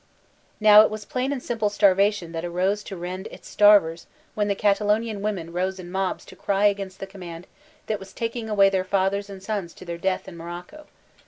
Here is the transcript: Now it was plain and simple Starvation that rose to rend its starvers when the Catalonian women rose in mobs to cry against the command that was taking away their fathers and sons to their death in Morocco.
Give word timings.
Now 0.59 0.81
it 0.81 0.89
was 0.89 1.05
plain 1.05 1.31
and 1.31 1.43
simple 1.43 1.69
Starvation 1.69 2.31
that 2.31 2.49
rose 2.49 2.83
to 2.85 2.97
rend 2.97 3.27
its 3.27 3.47
starvers 3.47 4.07
when 4.33 4.47
the 4.47 4.55
Catalonian 4.55 5.21
women 5.21 5.53
rose 5.53 5.79
in 5.79 5.91
mobs 5.91 6.25
to 6.25 6.35
cry 6.35 6.65
against 6.65 6.99
the 6.99 7.05
command 7.05 7.45
that 7.85 7.99
was 7.99 8.11
taking 8.11 8.49
away 8.49 8.71
their 8.71 8.83
fathers 8.83 9.29
and 9.29 9.43
sons 9.43 9.75
to 9.75 9.85
their 9.85 9.99
death 9.99 10.27
in 10.27 10.35
Morocco. 10.35 10.87